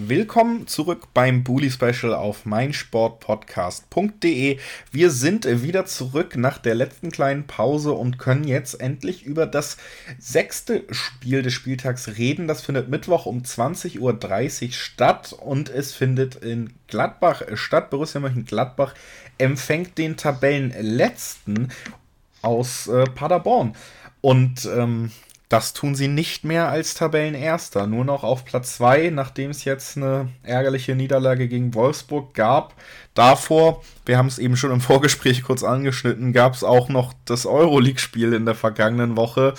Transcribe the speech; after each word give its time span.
Willkommen 0.00 0.68
zurück 0.68 1.08
beim 1.12 1.42
Bully 1.42 1.72
Special 1.72 2.14
auf 2.14 2.46
meinsportpodcast.de. 2.46 4.60
Wir 4.92 5.10
sind 5.10 5.44
wieder 5.44 5.86
zurück 5.86 6.36
nach 6.36 6.58
der 6.58 6.76
letzten 6.76 7.10
kleinen 7.10 7.48
Pause 7.48 7.90
und 7.90 8.16
können 8.16 8.44
jetzt 8.44 8.80
endlich 8.80 9.24
über 9.24 9.44
das 9.44 9.76
sechste 10.16 10.84
Spiel 10.92 11.42
des 11.42 11.52
Spieltags 11.52 12.16
reden. 12.16 12.46
Das 12.46 12.62
findet 12.62 12.88
Mittwoch 12.88 13.26
um 13.26 13.42
20.30 13.42 13.98
Uhr 13.98 14.16
statt 14.72 15.32
und 15.32 15.68
es 15.68 15.94
findet 15.94 16.36
in 16.36 16.74
Gladbach 16.86 17.42
statt. 17.54 17.90
Borussia 17.90 18.20
Mönchengladbach 18.20 18.94
empfängt 19.36 19.98
den 19.98 20.16
Tabellenletzten 20.16 21.72
aus 22.40 22.86
äh, 22.86 23.02
Paderborn. 23.02 23.74
Und 24.20 24.64
ähm, 24.66 25.10
das 25.48 25.72
tun 25.72 25.94
sie 25.94 26.08
nicht 26.08 26.44
mehr 26.44 26.68
als 26.68 26.94
Tabellenerster, 26.94 27.86
nur 27.86 28.04
noch 28.04 28.22
auf 28.22 28.44
Platz 28.44 28.76
2, 28.76 29.10
nachdem 29.10 29.50
es 29.50 29.64
jetzt 29.64 29.96
eine 29.96 30.28
ärgerliche 30.42 30.94
Niederlage 30.94 31.48
gegen 31.48 31.72
Wolfsburg 31.72 32.34
gab. 32.34 32.74
Davor, 33.14 33.82
wir 34.04 34.18
haben 34.18 34.26
es 34.26 34.38
eben 34.38 34.58
schon 34.58 34.72
im 34.72 34.80
Vorgespräch 34.82 35.42
kurz 35.42 35.62
angeschnitten, 35.62 36.34
gab 36.34 36.52
es 36.52 36.64
auch 36.64 36.90
noch 36.90 37.14
das 37.24 37.46
Euroleague-Spiel 37.46 38.34
in 38.34 38.44
der 38.44 38.54
vergangenen 38.54 39.16
Woche. 39.16 39.54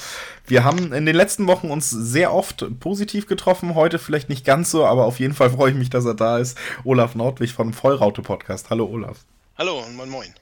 Wir 0.45 0.63
haben 0.63 0.93
in 0.93 1.07
den 1.07 1.15
letzten 1.15 1.47
Wochen 1.47 1.71
uns 1.71 1.89
sehr 1.89 2.33
oft 2.33 2.65
positiv 2.79 3.25
getroffen, 3.25 3.73
heute 3.73 3.97
vielleicht 3.97 4.29
nicht 4.29 4.45
ganz 4.45 4.69
so, 4.69 4.85
aber 4.85 5.05
auf 5.05 5.19
jeden 5.19 5.33
Fall 5.33 5.49
freue 5.49 5.71
ich 5.71 5.77
mich, 5.77 5.89
dass 5.89 6.05
er 6.05 6.15
da 6.15 6.37
ist. 6.37 6.57
Olaf 6.83 7.15
Nordwig 7.15 7.53
vom 7.53 7.73
Vollraute-Podcast. 7.73 8.69
Hallo 8.69 8.85
Olaf. 8.85 9.25
Hallo 9.57 9.79
und 9.79 9.95
moin 9.95 10.09
moin. 10.09 10.33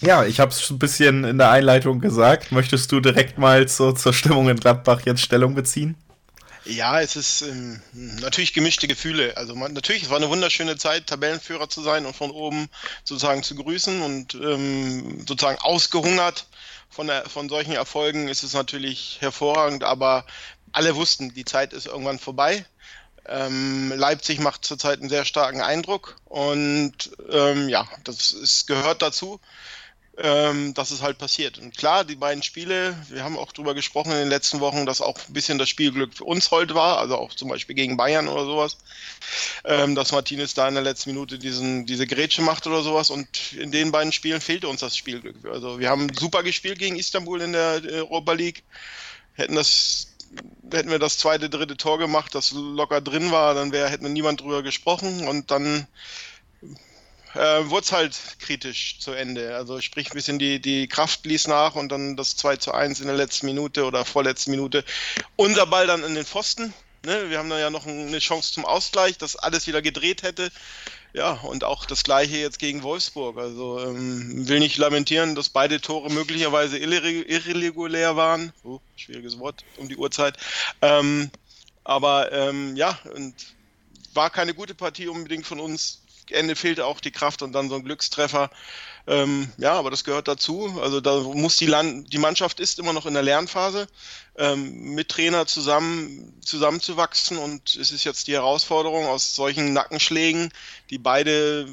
Ja, 0.00 0.24
ich 0.24 0.40
habe 0.40 0.50
es 0.50 0.70
ein 0.70 0.78
bisschen 0.78 1.24
in 1.24 1.38
der 1.38 1.50
Einleitung 1.50 2.00
gesagt. 2.00 2.52
Möchtest 2.52 2.90
du 2.90 3.00
direkt 3.00 3.36
mal 3.36 3.68
zur, 3.68 3.94
zur 3.94 4.14
Stimmung 4.14 4.48
in 4.48 4.58
Gladbach 4.58 5.02
jetzt 5.04 5.20
Stellung 5.20 5.54
beziehen? 5.54 5.94
Ja, 6.64 7.00
es 7.00 7.16
ist 7.16 7.42
ähm, 7.42 7.80
natürlich 8.20 8.52
gemischte 8.52 8.86
Gefühle. 8.86 9.36
Also 9.36 9.54
man, 9.54 9.72
natürlich, 9.72 10.04
es 10.04 10.10
war 10.10 10.16
eine 10.16 10.28
wunderschöne 10.28 10.76
Zeit, 10.76 11.06
Tabellenführer 11.06 11.68
zu 11.68 11.82
sein 11.82 12.06
und 12.06 12.14
von 12.14 12.30
oben 12.30 12.68
sozusagen 13.04 13.42
zu 13.42 13.54
grüßen 13.54 14.00
und 14.02 14.34
ähm, 14.34 15.24
sozusagen 15.26 15.58
ausgehungert 15.58 16.46
von, 16.88 17.06
der, 17.06 17.28
von 17.28 17.48
solchen 17.48 17.72
Erfolgen 17.72 18.28
ist 18.28 18.42
es 18.42 18.52
natürlich 18.52 19.18
hervorragend, 19.20 19.84
aber 19.84 20.26
alle 20.72 20.96
wussten, 20.96 21.34
die 21.34 21.44
Zeit 21.44 21.72
ist 21.72 21.86
irgendwann 21.86 22.18
vorbei. 22.18 22.64
Ähm, 23.26 23.92
Leipzig 23.96 24.40
macht 24.40 24.64
zurzeit 24.64 25.00
einen 25.00 25.10
sehr 25.10 25.24
starken 25.24 25.60
Eindruck 25.60 26.16
und 26.26 27.10
ähm, 27.30 27.68
ja, 27.68 27.86
das 28.04 28.32
ist, 28.32 28.66
gehört 28.66 29.02
dazu 29.02 29.40
ähm, 30.22 30.74
dass 30.74 30.90
es 30.90 31.02
halt 31.02 31.18
passiert. 31.18 31.58
Und 31.58 31.76
klar, 31.76 32.04
die 32.04 32.16
beiden 32.16 32.42
Spiele, 32.42 32.94
wir 33.08 33.24
haben 33.24 33.38
auch 33.38 33.52
drüber 33.52 33.74
gesprochen 33.74 34.12
in 34.12 34.18
den 34.18 34.28
letzten 34.28 34.60
Wochen, 34.60 34.84
dass 34.84 35.00
auch 35.00 35.16
ein 35.26 35.32
bisschen 35.32 35.58
das 35.58 35.68
Spielglück 35.68 36.14
für 36.14 36.24
uns 36.24 36.50
heute 36.50 36.74
war, 36.74 36.98
also 36.98 37.16
auch 37.16 37.34
zum 37.34 37.48
Beispiel 37.48 37.74
gegen 37.74 37.96
Bayern 37.96 38.28
oder 38.28 38.44
sowas, 38.44 38.76
ähm, 39.64 39.94
dass 39.94 40.12
Martinez 40.12 40.52
da 40.54 40.68
in 40.68 40.74
der 40.74 40.82
letzten 40.82 41.10
Minute 41.10 41.38
diesen, 41.38 41.86
diese 41.86 42.06
Grätsche 42.06 42.42
macht 42.42 42.66
oder 42.66 42.82
sowas. 42.82 43.10
Und 43.10 43.52
in 43.54 43.72
den 43.72 43.92
beiden 43.92 44.12
Spielen 44.12 44.40
fehlte 44.40 44.68
uns 44.68 44.80
das 44.80 44.96
Spielglück. 44.96 45.36
Also 45.50 45.78
wir 45.78 45.88
haben 45.88 46.12
super 46.14 46.42
gespielt 46.42 46.78
gegen 46.78 46.96
Istanbul 46.96 47.40
in 47.40 47.52
der 47.52 47.80
Europa 47.84 48.32
League, 48.32 48.62
hätten 49.34 49.54
das 49.54 50.08
hätten 50.70 50.90
wir 50.90 51.00
das 51.00 51.18
zweite, 51.18 51.50
dritte 51.50 51.76
Tor 51.76 51.98
gemacht, 51.98 52.36
das 52.36 52.52
locker 52.52 53.00
drin 53.00 53.32
war, 53.32 53.54
dann 53.54 53.72
wäre, 53.72 53.88
hätten 53.88 54.04
wir 54.04 54.10
niemand 54.10 54.40
drüber 54.40 54.62
gesprochen 54.62 55.26
und 55.26 55.50
dann 55.50 55.88
äh, 57.34 57.70
wurde 57.70 57.84
es 57.84 57.92
halt 57.92 58.18
kritisch 58.38 58.98
zu 58.98 59.12
Ende. 59.12 59.54
Also 59.54 59.80
sprich 59.80 60.10
ein 60.10 60.14
bisschen 60.14 60.38
die, 60.38 60.60
die 60.60 60.88
Kraft 60.88 61.24
ließ 61.26 61.46
nach 61.48 61.74
und 61.74 61.90
dann 61.90 62.16
das 62.16 62.36
2 62.36 62.56
zu 62.56 62.72
1 62.72 63.00
in 63.00 63.06
der 63.06 63.16
letzten 63.16 63.46
Minute 63.46 63.84
oder 63.84 64.04
vorletzten 64.04 64.50
Minute. 64.50 64.84
Unser 65.36 65.66
Ball 65.66 65.86
dann 65.86 66.04
in 66.04 66.14
den 66.14 66.26
Pfosten. 66.26 66.72
Ne? 67.04 67.30
Wir 67.30 67.38
haben 67.38 67.50
da 67.50 67.58
ja 67.58 67.70
noch 67.70 67.86
eine 67.86 68.18
Chance 68.18 68.52
zum 68.52 68.64
Ausgleich, 68.64 69.16
dass 69.18 69.36
alles 69.36 69.66
wieder 69.66 69.82
gedreht 69.82 70.22
hätte. 70.22 70.50
Ja, 71.12 71.32
und 71.32 71.64
auch 71.64 71.86
das 71.86 72.04
gleiche 72.04 72.36
jetzt 72.36 72.60
gegen 72.60 72.82
Wolfsburg. 72.82 73.36
Also 73.38 73.80
ähm, 73.80 74.46
will 74.48 74.60
nicht 74.60 74.78
lamentieren, 74.78 75.34
dass 75.34 75.48
beide 75.48 75.80
Tore 75.80 76.10
möglicherweise 76.10 76.78
irregulär 76.78 78.16
waren. 78.16 78.52
Oh, 78.62 78.80
schwieriges 78.96 79.38
Wort 79.38 79.64
um 79.76 79.88
die 79.88 79.96
Uhrzeit. 79.96 80.36
Ähm, 80.82 81.30
aber 81.82 82.30
ähm, 82.30 82.76
ja, 82.76 82.98
und 83.14 83.34
war 84.14 84.30
keine 84.30 84.54
gute 84.54 84.74
Partie 84.74 85.08
unbedingt 85.08 85.46
von 85.46 85.58
uns. 85.58 86.02
Ende 86.32 86.56
fehlte 86.56 86.86
auch 86.86 87.00
die 87.00 87.10
Kraft 87.10 87.42
und 87.42 87.52
dann 87.52 87.68
so 87.68 87.76
ein 87.76 87.84
Glückstreffer. 87.84 88.50
Ähm, 89.06 89.50
ja, 89.56 89.72
aber 89.72 89.90
das 89.90 90.04
gehört 90.04 90.28
dazu. 90.28 90.80
Also 90.82 91.00
da 91.00 91.20
muss 91.20 91.56
die 91.56 91.66
Land 91.66 92.12
die 92.12 92.18
Mannschaft 92.18 92.60
ist 92.60 92.78
immer 92.78 92.92
noch 92.92 93.06
in 93.06 93.14
der 93.14 93.22
Lernphase, 93.22 93.88
ähm, 94.36 94.94
mit 94.94 95.08
Trainer 95.08 95.46
zusammen 95.46 96.40
zusammenzuwachsen 96.42 97.38
und 97.38 97.74
es 97.76 97.92
ist 97.92 98.04
jetzt 98.04 98.28
die 98.28 98.34
Herausforderung 98.34 99.06
aus 99.06 99.34
solchen 99.34 99.72
Nackenschlägen, 99.72 100.50
die 100.90 100.98
beide 100.98 101.66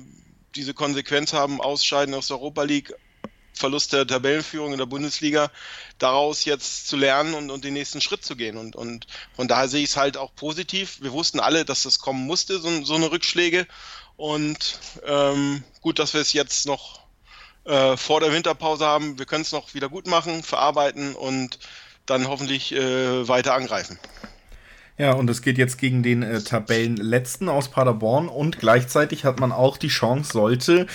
diese 0.55 0.73
Konsequenz 0.73 1.33
haben, 1.33 1.61
ausscheiden 1.61 2.15
aus 2.15 2.27
der 2.27 2.37
Europa 2.37 2.63
League, 2.63 2.93
Verlust 3.53 3.93
der 3.93 4.05
Tabellenführung 4.05 4.71
in 4.71 4.77
der 4.77 4.85
Bundesliga, 4.85 5.51
daraus 5.97 6.45
jetzt 6.45 6.87
zu 6.87 6.95
lernen 6.95 7.33
und, 7.33 7.49
und 7.49 7.63
den 7.63 7.73
nächsten 7.73 8.01
Schritt 8.01 8.23
zu 8.23 8.35
gehen. 8.35 8.55
Und, 8.55 8.75
und 8.75 9.07
von 9.35 9.47
daher 9.47 9.67
sehe 9.67 9.83
ich 9.83 9.89
es 9.91 9.97
halt 9.97 10.15
auch 10.15 10.33
positiv. 10.35 11.01
Wir 11.01 11.11
wussten 11.11 11.39
alle, 11.39 11.65
dass 11.65 11.83
das 11.83 11.99
kommen 11.99 12.25
musste, 12.25 12.59
so, 12.59 12.83
so 12.83 12.95
eine 12.95 13.11
Rückschläge. 13.11 13.67
Und 14.17 14.79
ähm, 15.05 15.63
gut, 15.81 15.99
dass 15.99 16.13
wir 16.13 16.21
es 16.21 16.33
jetzt 16.33 16.65
noch 16.65 17.01
äh, 17.65 17.95
vor 17.95 18.19
der 18.19 18.33
Winterpause 18.33 18.85
haben. 18.85 19.17
Wir 19.17 19.25
können 19.25 19.43
es 19.43 19.51
noch 19.51 19.73
wieder 19.73 19.89
gut 19.89 20.07
machen, 20.07 20.43
verarbeiten 20.43 21.15
und 21.15 21.59
dann 22.05 22.27
hoffentlich 22.27 22.73
äh, 22.73 23.27
weiter 23.27 23.53
angreifen. 23.53 23.99
Ja, 24.97 25.13
und 25.13 25.29
es 25.29 25.43
geht 25.43 25.59
jetzt 25.59 25.77
gegen 25.77 26.01
den 26.01 26.23
äh, 26.23 26.41
Tabellenletzten 26.41 27.49
aus 27.49 27.69
Paderborn 27.69 28.29
und 28.29 28.57
gleichzeitig 28.57 29.25
hat 29.25 29.39
man 29.39 29.51
auch 29.51 29.77
die 29.77 29.89
Chance, 29.89 30.33
sollte 30.33 30.87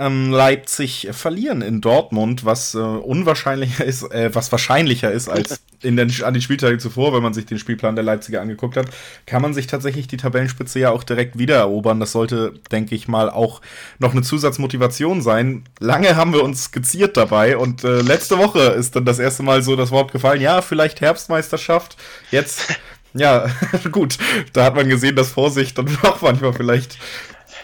ähm, 0.00 0.30
Leipzig 0.30 1.08
verlieren 1.12 1.60
in 1.60 1.82
Dortmund, 1.82 2.46
was 2.46 2.74
äh, 2.74 2.78
unwahrscheinlicher 2.78 3.84
ist, 3.84 4.02
äh, 4.10 4.34
was 4.34 4.50
wahrscheinlicher 4.50 5.12
ist 5.12 5.28
als 5.28 5.60
in 5.82 5.96
den, 5.96 6.10
an 6.24 6.32
den 6.32 6.40
Spieltagen 6.40 6.80
zuvor, 6.80 7.12
wenn 7.12 7.22
man 7.22 7.34
sich 7.34 7.44
den 7.44 7.58
Spielplan 7.58 7.96
der 7.96 8.04
Leipziger 8.04 8.40
angeguckt 8.40 8.76
hat, 8.76 8.86
kann 9.26 9.42
man 9.42 9.52
sich 9.52 9.66
tatsächlich 9.66 10.08
die 10.08 10.16
Tabellenspitze 10.16 10.78
ja 10.78 10.90
auch 10.90 11.04
direkt 11.04 11.38
wieder 11.38 11.56
erobern. 11.56 12.00
Das 12.00 12.12
sollte, 12.12 12.54
denke 12.72 12.94
ich 12.94 13.08
mal, 13.08 13.28
auch 13.28 13.60
noch 13.98 14.12
eine 14.12 14.22
Zusatzmotivation 14.22 15.20
sein. 15.20 15.64
Lange 15.78 16.16
haben 16.16 16.32
wir 16.32 16.42
uns 16.42 16.64
skizziert 16.64 17.18
dabei 17.18 17.58
und 17.58 17.84
äh, 17.84 18.00
letzte 18.00 18.38
Woche 18.38 18.60
ist 18.60 18.96
dann 18.96 19.04
das 19.04 19.18
erste 19.18 19.42
Mal 19.42 19.62
so 19.62 19.76
das 19.76 19.90
Wort 19.90 20.12
gefallen, 20.12 20.40
ja, 20.40 20.62
vielleicht 20.62 21.02
Herbstmeisterschaft. 21.02 21.98
Jetzt 22.30 22.74
ja, 23.12 23.50
gut. 23.92 24.16
Da 24.54 24.64
hat 24.64 24.76
man 24.76 24.88
gesehen, 24.88 25.16
dass 25.16 25.30
Vorsicht 25.30 25.76
dann 25.76 25.88
auch 26.02 26.22
manchmal 26.22 26.54
vielleicht 26.54 26.98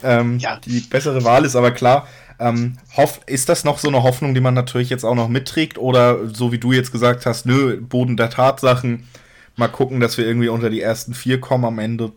ähm, 0.02 0.38
ja. 0.38 0.58
die 0.64 0.80
bessere 0.80 1.24
Wahl 1.24 1.44
ist, 1.44 1.56
aber 1.56 1.70
klar. 1.70 2.08
Ähm, 2.38 2.78
hoff, 2.96 3.20
ist 3.26 3.48
das 3.48 3.64
noch 3.64 3.78
so 3.78 3.88
eine 3.88 4.02
Hoffnung, 4.02 4.34
die 4.34 4.40
man 4.40 4.54
natürlich 4.54 4.90
jetzt 4.90 5.04
auch 5.04 5.14
noch 5.14 5.28
mitträgt? 5.28 5.78
Oder 5.78 6.28
so 6.34 6.52
wie 6.52 6.58
du 6.58 6.72
jetzt 6.72 6.92
gesagt 6.92 7.24
hast, 7.26 7.46
nö, 7.46 7.80
Boden 7.80 8.16
der 8.16 8.30
Tatsachen, 8.30 9.08
mal 9.56 9.68
gucken, 9.68 10.00
dass 10.00 10.18
wir 10.18 10.26
irgendwie 10.26 10.48
unter 10.48 10.70
die 10.70 10.82
ersten 10.82 11.14
vier 11.14 11.40
kommen 11.40 11.64
am 11.64 11.78
Ende? 11.78 12.12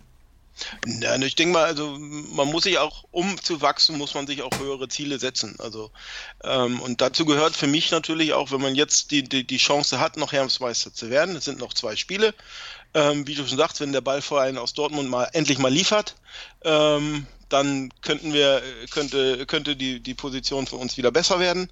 Ja, 0.86 1.16
ich 1.16 1.36
denke 1.36 1.54
mal, 1.54 1.66
also 1.66 1.98
man 1.98 2.50
muss 2.50 2.64
sich 2.64 2.78
auch, 2.78 3.06
um 3.12 3.42
zu 3.42 3.62
wachsen, 3.62 3.98
muss 3.98 4.14
man 4.14 4.28
sich 4.28 4.42
auch 4.42 4.60
höhere 4.60 4.88
Ziele 4.88 5.20
setzen. 5.20 5.56
Also 5.60 5.92
ähm, 6.44 6.82
und 6.82 7.02
dazu 7.02 7.26
gehört 7.26 7.56
für 7.56 7.68
mich 7.68 7.92
natürlich 7.92 8.34
auch, 8.34 8.52
wenn 8.52 8.62
man 8.62 8.76
jetzt 8.76 9.12
die, 9.12 9.24
die, 9.24 9.46
die 9.46 9.58
Chance 9.58 10.00
hat, 10.00 10.18
noch 10.18 10.32
Herbstmeister 10.32 10.94
zu 10.94 11.10
werden, 11.10 11.36
es 11.36 11.46
sind 11.46 11.60
noch 11.60 11.74
zwei 11.74 11.96
Spiele, 11.96 12.34
ähm, 12.94 13.26
wie 13.28 13.36
du 13.36 13.48
schon 13.48 13.58
sagst, 13.58 13.80
wenn 13.80 13.94
der 13.94 14.02
Ballverein 14.02 14.58
aus 14.58 14.74
Dortmund 14.74 15.10
mal 15.10 15.30
endlich 15.34 15.60
mal 15.60 15.72
liefert, 15.72 16.16
ähm, 16.64 17.26
dann 17.50 17.92
könnten 18.02 18.34
wir, 18.34 18.62
könnte, 18.92 19.46
könnte 19.46 19.76
die, 19.76 20.00
die 20.00 20.14
Position 20.14 20.68
für 20.68 20.78
uns 20.78 20.98
wieder 20.98 21.12
besser 21.12 21.40
werden. 21.40 21.70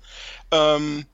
Ähm, 0.52 1.06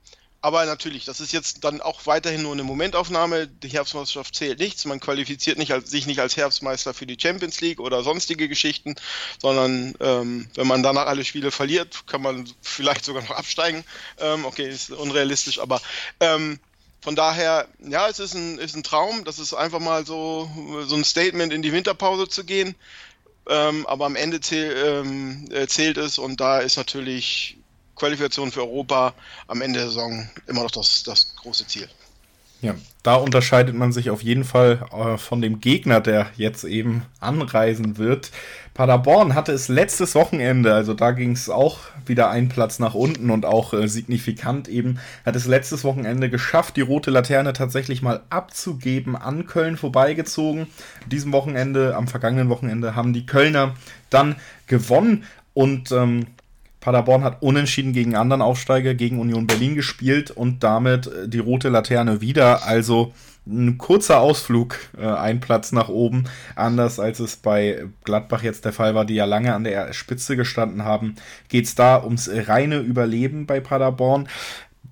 aber 0.43 0.65
natürlich, 0.65 1.05
das 1.05 1.21
ist 1.21 1.31
jetzt 1.31 1.63
dann 1.63 1.79
auch 1.79 2.05
weiterhin 2.05 2.41
nur 2.41 2.51
eine 2.51 2.63
Momentaufnahme. 2.63 3.47
Die 3.47 3.69
Herbstmeisterschaft 3.69 4.35
zählt 4.35 4.59
nichts. 4.59 4.83
Man 4.83 4.99
qualifiziert 4.99 5.57
nicht 5.57 5.71
als, 5.71 5.89
sich 5.89 6.05
nicht 6.05 6.19
als 6.19 6.35
Herbstmeister 6.35 6.93
für 6.93 7.05
die 7.05 7.17
Champions 7.17 7.61
League 7.61 7.79
oder 7.79 8.03
sonstige 8.03 8.49
Geschichten, 8.49 8.95
sondern 9.41 9.93
ähm, 10.01 10.49
wenn 10.55 10.67
man 10.67 10.83
danach 10.83 11.07
alle 11.07 11.23
Spiele 11.23 11.49
verliert, 11.49 12.07
kann 12.07 12.21
man 12.21 12.49
vielleicht 12.61 13.05
sogar 13.05 13.23
noch 13.23 13.31
absteigen. 13.31 13.85
Ähm, 14.19 14.43
okay, 14.43 14.69
ist 14.69 14.91
unrealistisch, 14.91 15.59
aber 15.59 15.81
ähm, 16.19 16.59
von 16.99 17.15
daher, 17.15 17.69
ja, 17.79 18.09
es 18.09 18.19
ist 18.19 18.33
ein, 18.33 18.57
ist 18.59 18.75
ein 18.75 18.83
Traum. 18.83 19.23
Das 19.23 19.39
ist 19.39 19.53
einfach 19.53 19.79
mal 19.79 20.05
so, 20.05 20.49
so 20.85 20.95
ein 20.95 21.05
Statement 21.05 21.53
in 21.53 21.61
die 21.61 21.71
Winterpause 21.71 22.27
zu 22.27 22.43
gehen. 22.43 22.75
Ähm, 23.49 23.85
aber 23.87 24.05
am 24.05 24.15
Ende 24.15 24.39
zähl, 24.39 24.73
ähm, 24.75 25.47
äh, 25.51 25.67
zählt 25.67 25.97
es 25.97 26.17
und 26.17 26.39
da 26.39 26.59
ist 26.59 26.77
natürlich 26.77 27.57
Qualifikation 27.95 28.51
für 28.51 28.61
Europa 28.61 29.13
am 29.47 29.61
Ende 29.61 29.79
der 29.79 29.89
Saison 29.89 30.29
immer 30.47 30.63
noch 30.63 30.71
das, 30.71 31.03
das 31.03 31.35
große 31.35 31.67
Ziel. 31.67 31.89
Ja, 32.63 32.75
da 33.03 33.15
unterscheidet 33.15 33.75
man 33.75 33.91
sich 33.91 34.09
auf 34.09 34.23
jeden 34.23 34.45
Fall 34.45 34.85
äh, 34.93 35.17
von 35.17 35.41
dem 35.41 35.59
Gegner, 35.59 35.99
der 35.99 36.27
jetzt 36.37 36.63
eben 36.63 37.01
anreisen 37.19 37.97
wird. 37.97 38.31
Paderborn 38.73 39.35
hatte 39.35 39.51
es 39.51 39.67
letztes 39.67 40.15
Wochenende, 40.15 40.73
also 40.73 40.93
da 40.93 41.11
ging 41.11 41.33
es 41.33 41.49
auch 41.49 41.79
wieder 42.05 42.29
einen 42.29 42.47
Platz 42.47 42.79
nach 42.79 42.93
unten 42.93 43.31
und 43.31 43.45
auch 43.45 43.73
äh, 43.73 43.89
signifikant 43.89 44.69
eben, 44.69 44.99
hat 45.25 45.35
es 45.35 45.45
letztes 45.45 45.83
Wochenende 45.83 46.29
geschafft, 46.29 46.77
die 46.77 46.81
rote 46.81 47.11
Laterne 47.11 47.51
tatsächlich 47.51 48.01
mal 48.01 48.21
abzugeben, 48.29 49.17
an 49.17 49.45
Köln 49.45 49.75
vorbeigezogen. 49.75 50.67
Diesem 51.11 51.33
Wochenende, 51.33 51.97
am 51.97 52.07
vergangenen 52.07 52.47
Wochenende, 52.47 52.95
haben 52.95 53.11
die 53.11 53.25
Kölner 53.25 53.75
dann 54.09 54.37
gewonnen 54.67 55.25
und 55.53 55.91
ähm, 55.91 56.27
Paderborn 56.83 57.23
hat 57.23 57.41
unentschieden 57.41 57.93
gegen 57.93 58.13
anderen 58.13 58.41
Aufsteiger, 58.41 58.93
gegen 58.93 59.17
Union 59.17 59.47
Berlin 59.47 59.73
gespielt 59.73 60.31
und 60.31 60.63
damit 60.63 61.07
äh, 61.07 61.29
die 61.29 61.39
rote 61.39 61.69
Laterne 61.69 62.19
wieder. 62.19 62.67
Also 62.67 63.13
ein 63.47 63.77
kurzer 63.77 64.19
Ausflug, 64.19 64.77
äh, 64.97 65.05
ein 65.05 65.39
Platz 65.39 65.71
nach 65.71 65.87
oben, 65.87 66.25
anders 66.57 66.99
als 66.99 67.21
es 67.21 67.37
bei 67.37 67.85
Gladbach 68.03 68.43
jetzt 68.43 68.65
der 68.65 68.73
Fall 68.73 68.95
war, 68.95 69.05
die 69.05 69.15
ja 69.15 69.23
lange 69.23 69.53
an 69.53 69.63
der 69.63 69.93
Spitze 69.93 70.35
gestanden 70.35 70.83
haben, 70.83 71.15
geht 71.47 71.65
es 71.65 71.75
da 71.75 72.03
ums 72.03 72.29
reine 72.29 72.79
Überleben 72.79 73.45
bei 73.45 73.61
Paderborn. 73.61 74.27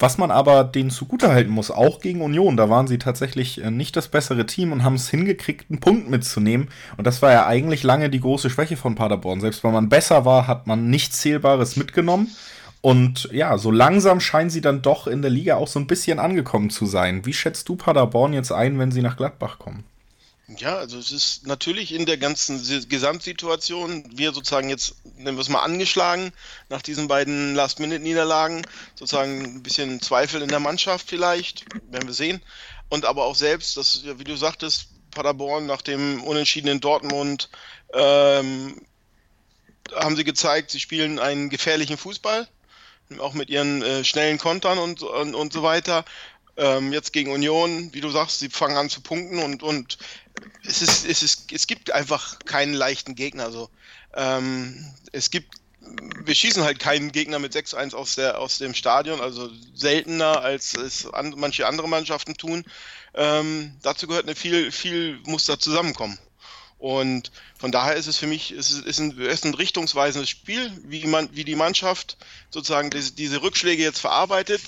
Was 0.01 0.17
man 0.17 0.31
aber 0.31 0.63
denen 0.63 0.89
zugutehalten 0.89 1.53
muss, 1.53 1.69
auch 1.69 1.99
gegen 1.99 2.23
Union, 2.23 2.57
da 2.57 2.71
waren 2.71 2.87
sie 2.87 2.97
tatsächlich 2.97 3.63
äh, 3.63 3.69
nicht 3.69 3.95
das 3.95 4.07
bessere 4.07 4.47
Team 4.47 4.71
und 4.71 4.83
haben 4.83 4.95
es 4.95 5.11
hingekriegt, 5.11 5.69
einen 5.69 5.79
Punkt 5.79 6.09
mitzunehmen. 6.09 6.69
Und 6.97 7.05
das 7.05 7.21
war 7.21 7.31
ja 7.31 7.45
eigentlich 7.45 7.83
lange 7.83 8.09
die 8.09 8.19
große 8.19 8.49
Schwäche 8.49 8.77
von 8.77 8.95
Paderborn. 8.95 9.41
Selbst 9.41 9.63
wenn 9.63 9.73
man 9.73 9.89
besser 9.89 10.25
war, 10.25 10.47
hat 10.47 10.65
man 10.65 10.89
nichts 10.89 11.19
Zählbares 11.21 11.75
mitgenommen. 11.75 12.35
Und 12.81 13.29
ja, 13.31 13.59
so 13.59 13.69
langsam 13.69 14.19
scheinen 14.19 14.49
sie 14.49 14.61
dann 14.61 14.81
doch 14.81 15.05
in 15.05 15.21
der 15.21 15.29
Liga 15.29 15.57
auch 15.57 15.67
so 15.67 15.79
ein 15.79 15.85
bisschen 15.85 16.17
angekommen 16.17 16.71
zu 16.71 16.87
sein. 16.87 17.23
Wie 17.27 17.33
schätzt 17.33 17.69
du 17.69 17.75
Paderborn 17.75 18.33
jetzt 18.33 18.51
ein, 18.51 18.79
wenn 18.79 18.91
sie 18.91 19.03
nach 19.03 19.17
Gladbach 19.17 19.59
kommen? 19.59 19.83
Ja, 20.47 20.77
also 20.77 20.97
es 20.97 21.11
ist 21.11 21.47
natürlich 21.47 21.93
in 21.93 22.05
der 22.05 22.17
ganzen 22.17 22.61
Gesamtsituation, 22.89 24.03
wir 24.13 24.33
sozusagen 24.33 24.69
jetzt, 24.69 24.95
nennen 25.17 25.37
wir 25.37 25.41
es 25.41 25.49
mal 25.49 25.61
angeschlagen, 25.61 26.33
nach 26.67 26.81
diesen 26.81 27.07
beiden 27.07 27.55
Last-Minute-Niederlagen, 27.55 28.65
sozusagen 28.95 29.43
ein 29.43 29.63
bisschen 29.63 30.01
Zweifel 30.01 30.41
in 30.41 30.49
der 30.49 30.59
Mannschaft 30.59 31.07
vielleicht, 31.07 31.65
werden 31.89 32.07
wir 32.07 32.13
sehen. 32.13 32.41
Und 32.89 33.05
aber 33.05 33.25
auch 33.25 33.35
selbst, 33.35 33.77
das, 33.77 34.03
wie 34.03 34.23
du 34.25 34.35
sagtest, 34.35 34.87
Paderborn 35.11 35.65
nach 35.65 35.81
dem 35.81 36.23
Unentschieden 36.23 36.67
in 36.67 36.79
Dortmund, 36.81 37.49
ähm, 37.93 38.81
haben 39.93 40.15
sie 40.15 40.23
gezeigt, 40.23 40.71
sie 40.71 40.79
spielen 40.79 41.19
einen 41.19 41.49
gefährlichen 41.49 41.97
Fußball, 41.97 42.47
auch 43.19 43.33
mit 43.33 43.49
ihren 43.49 43.81
äh, 43.81 44.03
schnellen 44.03 44.37
Kontern 44.37 44.79
und, 44.79 45.01
und, 45.03 45.35
und 45.35 45.53
so 45.53 45.63
weiter. 45.63 46.05
Ähm, 46.57 46.91
jetzt 46.91 47.13
gegen 47.13 47.31
Union, 47.31 47.93
wie 47.93 48.01
du 48.01 48.09
sagst, 48.09 48.39
sie 48.39 48.49
fangen 48.49 48.77
an 48.77 48.89
zu 48.89 49.01
punkten 49.01 49.39
und, 49.39 49.63
und 49.63 49.97
es, 50.65 50.81
ist, 50.81 51.05
es, 51.05 51.23
ist, 51.23 51.51
es 51.51 51.67
gibt 51.67 51.91
einfach 51.91 52.39
keinen 52.39 52.73
leichten 52.73 53.15
Gegner. 53.15 53.45
Also, 53.45 53.69
ähm, 54.15 54.85
es 55.11 55.31
gibt, 55.31 55.55
wir 56.23 56.35
schießen 56.35 56.63
halt 56.63 56.79
keinen 56.79 57.11
Gegner 57.11 57.39
mit 57.39 57.55
6-1 57.55 57.95
aus, 57.95 58.17
aus 58.19 58.57
dem 58.59 58.73
Stadion, 58.73 59.19
also 59.19 59.49
seltener 59.73 60.41
als 60.41 60.75
es 60.75 61.11
an, 61.11 61.33
manche 61.37 61.67
andere 61.67 61.89
Mannschaften 61.89 62.35
tun. 62.35 62.65
Ähm, 63.13 63.75
dazu 63.81 64.07
gehört 64.07 64.25
eine 64.25 64.35
viel, 64.35 64.71
viel 64.71 65.19
muss 65.25 65.45
da 65.45 65.59
zusammenkommen. 65.59 66.17
Und 66.77 67.31
von 67.59 67.71
daher 67.71 67.93
ist 67.93 68.07
es 68.07 68.17
für 68.17 68.25
mich, 68.25 68.49
es 68.49 68.71
ist, 68.71 68.99
ein, 68.99 69.15
ist 69.19 69.45
ein 69.45 69.53
richtungsweisendes 69.53 70.31
Spiel, 70.31 70.71
wie, 70.83 71.05
man, 71.05 71.29
wie 71.31 71.43
die 71.43 71.55
Mannschaft 71.55 72.17
sozusagen 72.49 72.89
diese, 72.89 73.11
diese 73.11 73.43
Rückschläge 73.43 73.83
jetzt 73.83 73.99
verarbeitet 73.99 74.61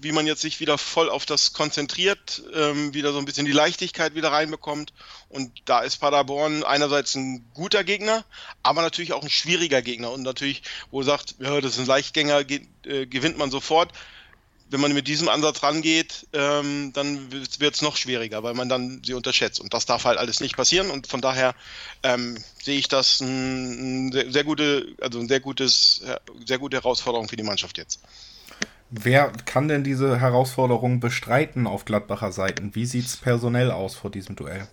wie 0.00 0.12
man 0.12 0.26
jetzt 0.26 0.40
sich 0.40 0.60
wieder 0.60 0.78
voll 0.78 1.10
auf 1.10 1.26
das 1.26 1.52
konzentriert, 1.52 2.42
ähm, 2.54 2.94
wieder 2.94 3.12
so 3.12 3.18
ein 3.18 3.24
bisschen 3.24 3.46
die 3.46 3.52
Leichtigkeit 3.52 4.14
wieder 4.14 4.32
reinbekommt. 4.32 4.92
Und 5.28 5.52
da 5.64 5.80
ist 5.80 5.98
Paderborn 5.98 6.62
einerseits 6.64 7.14
ein 7.14 7.44
guter 7.54 7.84
Gegner, 7.84 8.24
aber 8.62 8.82
natürlich 8.82 9.12
auch 9.12 9.22
ein 9.22 9.30
schwieriger 9.30 9.82
Gegner. 9.82 10.12
Und 10.12 10.22
natürlich, 10.22 10.62
wo 10.90 11.02
sagt, 11.02 11.36
ja, 11.38 11.60
das 11.60 11.72
ist 11.72 11.80
ein 11.80 11.86
Leichtgänger, 11.86 12.44
ge 12.44 12.66
äh, 12.84 13.06
gewinnt 13.06 13.38
man 13.38 13.50
sofort. 13.50 13.92
Wenn 14.68 14.80
man 14.80 14.92
mit 14.92 15.06
diesem 15.06 15.28
Ansatz 15.28 15.62
rangeht, 15.62 16.26
ähm, 16.32 16.92
dann 16.92 17.30
wird 17.30 17.74
es 17.74 17.82
noch 17.82 17.96
schwieriger, 17.96 18.42
weil 18.42 18.54
man 18.54 18.68
dann 18.68 19.00
sie 19.04 19.14
unterschätzt. 19.14 19.60
Und 19.60 19.72
das 19.72 19.86
darf 19.86 20.04
halt 20.04 20.18
alles 20.18 20.40
nicht 20.40 20.56
passieren. 20.56 20.90
Und 20.90 21.06
von 21.06 21.20
daher 21.20 21.54
ähm, 22.02 22.36
sehe 22.60 22.76
ich 22.76 22.88
das 22.88 23.20
ein, 23.20 24.08
ein 24.08 24.12
sehr, 24.12 24.32
sehr, 24.32 24.44
gute, 24.44 24.96
also 25.00 25.20
ein 25.20 25.28
sehr 25.28 25.38
gutes, 25.38 26.02
sehr 26.44 26.58
gute 26.58 26.78
Herausforderung 26.78 27.28
für 27.28 27.36
die 27.36 27.44
Mannschaft 27.44 27.78
jetzt. 27.78 28.00
Wer 28.90 29.32
kann 29.44 29.68
denn 29.68 29.82
diese 29.82 30.20
Herausforderung 30.20 31.00
bestreiten 31.00 31.66
auf 31.66 31.84
Gladbacher 31.84 32.32
Seiten? 32.32 32.74
Wie 32.74 32.86
sieht 32.86 33.06
es 33.06 33.16
personell 33.16 33.70
aus 33.70 33.96
vor 33.96 34.10
diesem 34.10 34.36
Duell? 34.36 34.68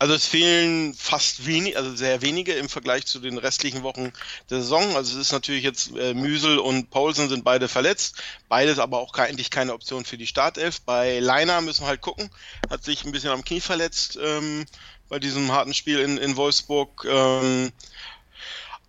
Also 0.00 0.14
es 0.14 0.26
fehlen 0.26 0.94
fast 0.94 1.46
wenig, 1.46 1.76
also 1.76 1.94
sehr 1.94 2.22
wenige 2.22 2.52
im 2.52 2.68
Vergleich 2.68 3.06
zu 3.06 3.18
den 3.18 3.36
restlichen 3.36 3.82
Wochen 3.82 4.12
der 4.48 4.60
Saison. 4.60 4.94
Also 4.94 5.18
es 5.18 5.26
ist 5.26 5.32
natürlich 5.32 5.64
jetzt 5.64 5.96
äh, 5.96 6.14
Müsel 6.14 6.58
und 6.58 6.90
Paulsen 6.90 7.28
sind 7.28 7.42
beide 7.42 7.66
verletzt, 7.66 8.22
beides 8.48 8.78
aber 8.78 9.00
auch 9.00 9.12
eigentlich 9.14 9.50
keine 9.50 9.74
Option 9.74 10.04
für 10.04 10.16
die 10.16 10.28
Startelf. 10.28 10.80
Bei 10.82 11.18
Leiner 11.18 11.60
müssen 11.60 11.82
wir 11.82 11.88
halt 11.88 12.00
gucken, 12.00 12.30
hat 12.70 12.84
sich 12.84 13.04
ein 13.04 13.12
bisschen 13.12 13.30
am 13.30 13.44
Knie 13.44 13.60
verletzt 13.60 14.18
ähm, 14.22 14.66
bei 15.08 15.18
diesem 15.18 15.50
harten 15.50 15.74
Spiel 15.74 15.98
in, 15.98 16.16
in 16.16 16.36
Wolfsburg. 16.36 17.04
Ähm, 17.08 17.72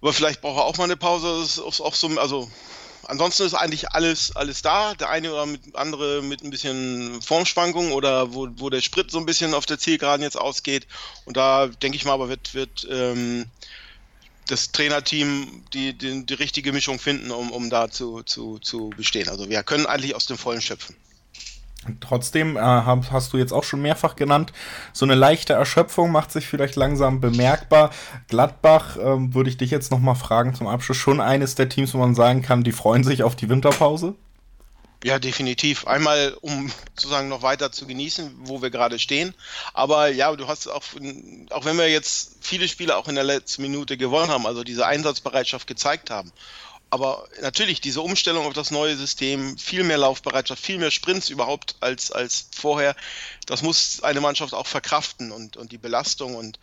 aber 0.01 0.13
vielleicht 0.13 0.41
braucht 0.41 0.59
er 0.59 0.65
auch 0.65 0.77
mal 0.77 0.83
eine 0.83 0.97
Pause. 0.97 1.39
Das 1.39 1.57
ist 1.57 1.81
auch 1.81 1.95
so, 1.95 2.07
also 2.19 2.51
ansonsten 3.09 3.43
ist 3.43 3.53
eigentlich 3.53 3.91
alles, 3.91 4.35
alles 4.35 4.61
da. 4.61 4.93
Der 4.93 5.09
eine 5.09 5.33
oder 5.33 5.47
andere 5.73 6.21
mit 6.21 6.43
ein 6.43 6.49
bisschen 6.49 7.21
Formschwankungen 7.21 7.91
oder 7.91 8.33
wo, 8.33 8.47
wo 8.55 8.69
der 8.69 8.81
Sprit 8.81 9.11
so 9.11 9.17
ein 9.17 9.25
bisschen 9.25 9.53
auf 9.53 9.65
der 9.65 9.79
Zielgeraden 9.79 10.23
jetzt 10.23 10.37
ausgeht. 10.37 10.87
Und 11.25 11.35
da 11.35 11.67
denke 11.67 11.97
ich 11.97 12.05
mal, 12.05 12.13
aber 12.13 12.29
wird, 12.29 12.53
wird 12.53 12.87
ähm, 12.89 13.45
das 14.47 14.71
Trainerteam 14.71 15.63
die, 15.73 15.93
die, 15.93 16.25
die 16.25 16.33
richtige 16.33 16.71
Mischung 16.71 16.99
finden, 16.99 17.31
um, 17.31 17.51
um 17.51 17.69
da 17.69 17.89
zu, 17.89 18.23
zu, 18.23 18.59
zu 18.59 18.91
bestehen. 18.95 19.29
Also 19.29 19.49
wir 19.49 19.63
können 19.63 19.85
eigentlich 19.85 20.15
aus 20.15 20.25
dem 20.25 20.37
Vollen 20.37 20.61
schöpfen. 20.61 20.95
Trotzdem 21.99 22.57
äh, 22.57 22.61
hast 22.61 23.33
du 23.33 23.37
jetzt 23.37 23.51
auch 23.51 23.63
schon 23.63 23.81
mehrfach 23.81 24.15
genannt, 24.15 24.53
so 24.93 25.05
eine 25.05 25.15
leichte 25.15 25.53
Erschöpfung 25.53 26.11
macht 26.11 26.31
sich 26.31 26.47
vielleicht 26.47 26.75
langsam 26.75 27.21
bemerkbar. 27.21 27.91
Gladbach 28.27 28.97
ähm, 29.01 29.33
würde 29.33 29.49
ich 29.49 29.57
dich 29.57 29.71
jetzt 29.71 29.91
noch 29.91 29.99
mal 29.99 30.15
fragen 30.15 30.53
zum 30.53 30.67
Abschluss 30.67 30.97
schon 30.97 31.21
eines 31.21 31.55
der 31.55 31.69
Teams, 31.69 31.93
wo 31.93 31.97
man 31.97 32.15
sagen 32.15 32.41
kann, 32.41 32.63
die 32.63 32.71
freuen 32.71 33.03
sich 33.03 33.23
auf 33.23 33.35
die 33.35 33.49
Winterpause. 33.49 34.15
Ja, 35.03 35.17
definitiv. 35.17 35.87
Einmal, 35.87 36.35
um 36.41 36.69
sozusagen 36.89 37.29
noch 37.29 37.41
weiter 37.41 37.71
zu 37.71 37.87
genießen, 37.87 38.35
wo 38.43 38.61
wir 38.61 38.69
gerade 38.69 38.99
stehen. 38.99 39.33
Aber 39.73 40.09
ja, 40.09 40.35
du 40.35 40.49
hast 40.49 40.67
auch, 40.67 40.83
auch 41.51 41.65
wenn 41.65 41.77
wir 41.77 41.89
jetzt 41.89 42.35
viele 42.41 42.67
Spiele 42.67 42.97
auch 42.97 43.07
in 43.07 43.15
der 43.15 43.23
letzten 43.23 43.61
Minute 43.61 43.95
gewonnen 43.95 44.29
haben, 44.29 44.45
also 44.45 44.65
diese 44.65 44.85
Einsatzbereitschaft 44.85 45.67
gezeigt 45.67 46.09
haben 46.09 46.33
aber 46.89 47.27
natürlich 47.41 47.81
diese 47.81 48.01
Umstellung 48.01 48.45
auf 48.45 48.53
das 48.53 48.71
neue 48.71 48.95
System, 48.95 49.57
viel 49.57 49.83
mehr 49.83 49.97
Laufbereitschaft, 49.97 50.63
viel 50.63 50.77
mehr 50.77 50.91
Sprints 50.91 51.29
überhaupt 51.29 51.75
als, 51.79 52.11
als 52.11 52.47
vorher, 52.55 52.95
das 53.45 53.61
muss 53.61 54.01
eine 54.03 54.21
Mannschaft 54.21 54.53
auch 54.53 54.67
verkraften 54.67 55.31
und, 55.31 55.57
und 55.57 55.71
die 55.71 55.77
Belastung 55.77 56.35
und 56.35 56.59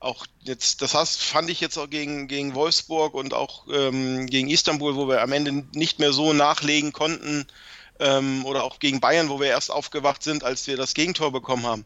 auch 0.00 0.26
jetzt, 0.42 0.80
das 0.80 0.94
heißt, 0.94 1.22
fand 1.22 1.50
ich 1.50 1.60
jetzt 1.60 1.76
auch 1.76 1.88
gegen, 1.88 2.26
gegen 2.26 2.54
Wolfsburg 2.54 3.14
und 3.14 3.34
auch 3.34 3.66
ähm, 3.70 4.26
gegen 4.26 4.48
Istanbul, 4.48 4.96
wo 4.96 5.08
wir 5.08 5.20
am 5.20 5.32
Ende 5.32 5.52
nicht 5.74 5.98
mehr 5.98 6.12
so 6.12 6.32
nachlegen 6.32 6.92
konnten, 6.92 7.46
ähm, 8.00 8.44
oder 8.46 8.64
auch 8.64 8.78
gegen 8.78 9.00
Bayern, 9.00 9.28
wo 9.28 9.38
wir 9.38 9.48
erst 9.48 9.70
aufgewacht 9.70 10.22
sind, 10.22 10.42
als 10.42 10.66
wir 10.66 10.76
das 10.76 10.94
Gegentor 10.94 11.30
bekommen 11.32 11.66
haben. 11.66 11.84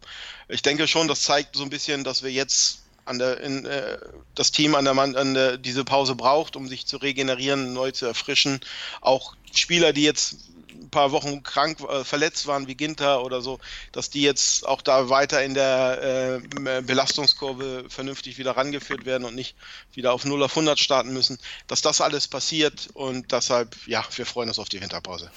Ich 0.48 0.62
denke 0.62 0.86
schon, 0.86 1.08
das 1.08 1.22
zeigt 1.22 1.56
so 1.56 1.64
ein 1.64 1.70
bisschen, 1.70 2.04
dass 2.04 2.22
wir 2.22 2.30
jetzt 2.30 2.83
an 3.04 3.18
der, 3.18 3.40
in, 3.40 3.66
äh, 3.66 3.98
das 4.34 4.52
Team 4.52 4.74
an 4.74 4.84
der, 4.84 4.96
an 4.96 5.34
der 5.34 5.58
diese 5.58 5.84
Pause 5.84 6.14
braucht, 6.14 6.56
um 6.56 6.68
sich 6.68 6.86
zu 6.86 6.96
regenerieren, 6.96 7.72
neu 7.72 7.90
zu 7.90 8.06
erfrischen. 8.06 8.60
Auch 9.00 9.34
Spieler, 9.52 9.92
die 9.92 10.02
jetzt 10.02 10.36
ein 10.74 10.90
paar 10.90 11.12
Wochen 11.12 11.42
krank 11.42 11.80
äh, 11.80 12.04
verletzt 12.04 12.46
waren, 12.46 12.66
wie 12.66 12.74
Ginter 12.74 13.24
oder 13.24 13.40
so, 13.40 13.58
dass 13.92 14.10
die 14.10 14.22
jetzt 14.22 14.66
auch 14.66 14.82
da 14.82 15.08
weiter 15.08 15.42
in 15.42 15.54
der 15.54 16.40
äh, 16.42 16.82
Belastungskurve 16.82 17.86
vernünftig 17.88 18.38
wieder 18.38 18.56
rangeführt 18.56 19.04
werden 19.04 19.24
und 19.24 19.34
nicht 19.34 19.56
wieder 19.92 20.12
auf 20.12 20.24
0 20.24 20.42
auf 20.42 20.52
100 20.52 20.78
starten 20.78 21.12
müssen, 21.12 21.38
dass 21.66 21.82
das 21.82 22.00
alles 22.00 22.28
passiert 22.28 22.88
und 22.94 23.32
deshalb, 23.32 23.76
ja, 23.86 24.04
wir 24.14 24.26
freuen 24.26 24.48
uns 24.48 24.58
auf 24.58 24.68
die 24.68 24.80
Winterpause. 24.80 25.30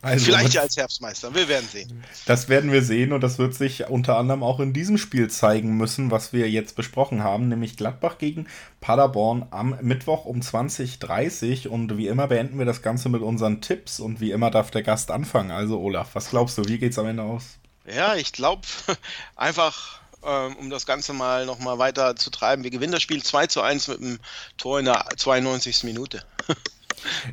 Also, 0.00 0.24
Vielleicht 0.24 0.54
ja 0.54 0.62
als 0.62 0.76
Herbstmeister, 0.76 1.34
wir 1.34 1.48
werden 1.48 1.68
sehen. 1.70 2.04
Das 2.26 2.48
werden 2.48 2.72
wir 2.72 2.82
sehen 2.82 3.12
und 3.12 3.20
das 3.20 3.38
wird 3.38 3.54
sich 3.54 3.88
unter 3.88 4.16
anderem 4.18 4.42
auch 4.42 4.60
in 4.60 4.72
diesem 4.72 4.98
Spiel 4.98 5.30
zeigen 5.30 5.76
müssen, 5.76 6.10
was 6.10 6.32
wir 6.32 6.50
jetzt 6.50 6.74
besprochen 6.76 7.22
haben, 7.22 7.48
nämlich 7.48 7.76
Gladbach 7.76 8.18
gegen 8.18 8.46
Paderborn 8.80 9.46
am 9.50 9.76
Mittwoch 9.80 10.24
um 10.24 10.40
20.30 10.40 11.66
Uhr. 11.66 11.72
Und 11.72 11.96
wie 11.96 12.08
immer 12.08 12.26
beenden 12.26 12.58
wir 12.58 12.66
das 12.66 12.82
Ganze 12.82 13.08
mit 13.08 13.22
unseren 13.22 13.60
Tipps 13.60 14.00
und 14.00 14.20
wie 14.20 14.32
immer 14.32 14.50
darf 14.50 14.70
der 14.70 14.82
Gast 14.82 15.10
anfangen. 15.10 15.50
Also 15.50 15.80
Olaf, 15.80 16.14
was 16.14 16.30
glaubst 16.30 16.58
du, 16.58 16.64
wie 16.66 16.78
geht 16.78 16.92
es 16.92 16.98
am 16.98 17.06
Ende 17.06 17.22
aus? 17.22 17.58
Ja, 17.86 18.16
ich 18.16 18.32
glaube 18.32 18.62
einfach 19.36 20.02
ähm, 20.24 20.56
um 20.56 20.70
das 20.70 20.86
Ganze 20.86 21.12
mal 21.12 21.46
nochmal 21.46 21.78
weiter 21.78 22.16
zu 22.16 22.30
treiben. 22.30 22.62
Wir 22.62 22.70
gewinnen 22.70 22.92
das 22.92 23.02
Spiel 23.02 23.22
2 23.22 23.46
zu 23.48 23.60
1 23.60 23.88
mit 23.88 24.00
einem 24.00 24.18
Tor 24.56 24.78
in 24.78 24.84
der 24.84 25.06
92. 25.16 25.84
Minute. 25.84 26.24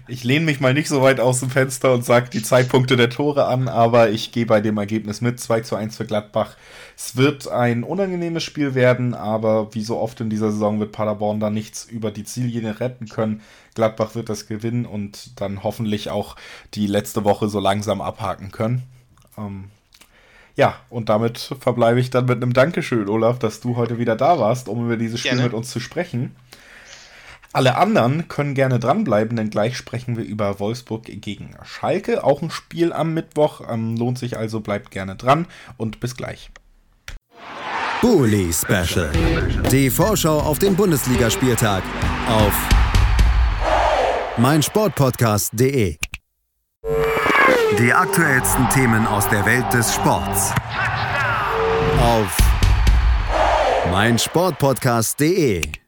Ich 0.08 0.24
lehne 0.24 0.46
mich 0.46 0.60
mal 0.60 0.74
nicht 0.74 0.88
so 0.88 1.02
weit 1.02 1.20
aus 1.20 1.40
dem 1.40 1.50
Fenster 1.50 1.94
und 1.94 2.06
sage 2.06 2.30
die 2.30 2.42
Zeitpunkte 2.42 2.98
der 2.98 3.10
Tore 3.10 3.46
an, 3.46 3.68
aber 3.68 4.10
ich 4.10 4.32
gehe 4.32 4.46
bei 4.46 4.62
dem 4.62 4.78
Ergebnis 4.78 5.22
mit 5.22 5.40
2 5.40 5.62
zu 5.62 5.76
1 5.76 5.98
für 5.98 6.06
Gladbach. 6.06 6.56
Es 6.98 7.16
wird 7.16 7.48
ein 7.48 7.84
unangenehmes 7.84 8.44
Spiel 8.44 8.76
werden, 8.76 9.14
aber 9.14 9.74
wie 9.74 9.84
so 9.84 9.98
oft 10.00 10.20
in 10.22 10.30
dieser 10.30 10.52
Saison 10.52 10.80
wird 10.80 10.92
Paderborn 10.92 11.40
da 11.40 11.50
nichts 11.50 11.86
über 11.86 12.12
die 12.12 12.24
Ziellinie 12.24 12.80
retten 12.80 13.08
können. 13.08 13.42
Gladbach 13.76 14.16
wird 14.16 14.30
das 14.30 14.48
gewinnen 14.48 14.86
und 14.86 15.40
dann 15.40 15.64
hoffentlich 15.64 16.10
auch 16.10 16.36
die 16.74 16.88
letzte 16.88 17.24
Woche 17.24 17.48
so 17.48 17.60
langsam 17.60 18.02
abhaken 18.02 18.52
können. 18.52 18.84
Ähm, 19.38 19.66
ja, 20.56 20.76
und 20.90 21.08
damit 21.08 21.56
verbleibe 21.62 22.02
ich 22.02 22.10
dann 22.10 22.26
mit 22.26 22.44
einem 22.44 22.52
Dankeschön, 22.52 23.08
Olaf, 23.08 23.40
dass 23.40 23.62
du 23.62 23.78
heute 23.78 23.98
wieder 23.98 24.18
da 24.18 24.40
warst, 24.40 24.68
um 24.68 24.86
über 24.86 24.98
dieses 24.98 25.22
Spiel 25.22 25.32
gerne. 25.32 25.44
mit 25.44 25.54
uns 25.54 25.70
zu 25.70 25.80
sprechen. 25.80 26.36
Alle 27.52 27.78
anderen 27.78 28.28
können 28.28 28.54
gerne 28.54 28.80
dranbleiben, 28.80 29.36
denn 29.36 29.50
gleich 29.50 29.76
sprechen 29.76 30.18
wir 30.18 30.24
über 30.24 30.60
Wolfsburg 30.60 31.06
gegen 31.06 31.56
Schalke. 31.64 32.24
Auch 32.24 32.42
ein 32.42 32.52
Spiel 32.52 32.94
am 32.94 33.14
Mittwoch. 33.14 33.62
Ähm, 33.68 33.96
lohnt 33.96 34.20
sich 34.20 34.38
also, 34.38 34.60
bleibt 34.60 34.92
gerne 34.92 35.16
dran 35.16 35.48
und 35.78 36.00
bis 36.00 36.16
gleich. 36.16 36.52
Bully 38.02 38.54
Special. 38.54 39.12
Die 39.72 39.90
Vorschau 39.90 40.40
auf 40.40 40.60
den 40.60 40.76
Bundesligaspieltag 40.76 41.84
auf 42.30 42.54
meinsportpodcast.de. 44.38 45.98
Die 47.80 47.94
aktuellsten 47.94 48.70
Themen 48.70 49.08
aus 49.08 49.28
der 49.30 49.46
Welt 49.46 49.66
des 49.74 49.94
Sports. 49.94 50.54
Auf 52.00 52.38
meinsportpodcast.de 53.92 55.79